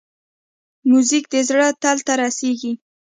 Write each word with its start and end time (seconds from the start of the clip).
موزیک 0.89 1.25
د 1.33 1.35
زړه 1.49 1.67
تل 1.81 1.97
ته 2.05 2.13
رسېږي. 2.21 2.73